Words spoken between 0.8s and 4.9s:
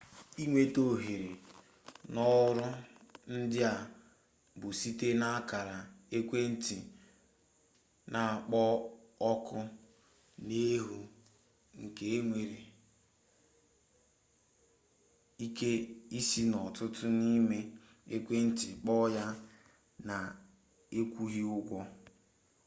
ohere n'ọrụ ndị a bụ